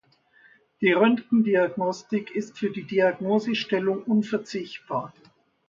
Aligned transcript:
Die 0.81 0.93
Röntgendiagnostik 0.93 2.31
ist 2.35 2.57
für 2.57 2.71
die 2.71 2.87
Diagnosestellung 2.87 4.01
unverzichtbar. 4.01 5.13